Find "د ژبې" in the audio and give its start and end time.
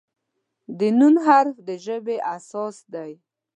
1.67-2.17